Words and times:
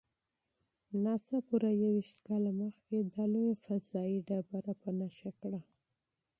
ناسا 1.03 1.37
پوره 1.47 1.71
یوویشت 1.81 2.17
کاله 2.27 2.51
مخکې 2.61 2.97
دا 3.13 3.23
لویه 3.33 3.55
فضايي 3.65 4.19
ډبره 4.27 4.73
په 4.81 4.89
نښه 4.99 5.31
کړه. 5.39 5.61